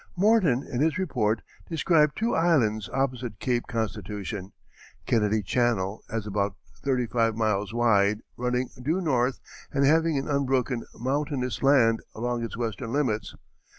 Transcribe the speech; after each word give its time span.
Morton, 0.17 0.63
in 0.63 0.81
his 0.81 0.97
report, 0.97 1.43
described 1.69 2.17
two 2.17 2.33
islands 2.33 2.89
opposite 2.91 3.39
Cape 3.39 3.67
Constitution; 3.67 4.51
Kennedy 5.05 5.43
Channel 5.43 6.01
as 6.09 6.25
about 6.25 6.55
thirty 6.83 7.05
five 7.05 7.35
miles 7.35 7.71
wide, 7.71 8.21
running 8.35 8.69
due 8.81 8.99
north 8.99 9.39
and 9.71 9.85
having 9.85 10.17
an 10.17 10.27
unbroken 10.27 10.85
mountainous 10.95 11.61
land 11.61 11.99
along 12.15 12.43
its 12.43 12.57
western 12.57 12.91
limits. 12.91 13.35